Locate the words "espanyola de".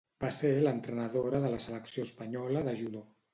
2.11-2.75